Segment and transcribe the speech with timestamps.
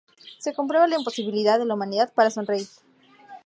[0.39, 2.65] Se comprueba la imposibilidad de la humanidad para sonreír.